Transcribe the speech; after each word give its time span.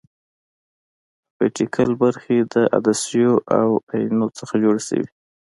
اپټیکل 1.33 1.89
برخې 2.03 2.37
د 2.53 2.55
عدسیو 2.77 3.33
او 3.59 3.67
اینو 3.93 4.27
څخه 4.39 4.53
جوړې 4.63 4.81
شوې. 4.87 5.07